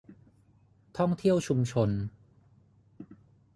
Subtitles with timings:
[0.97, 1.89] ท่องเที่ยวชุมชน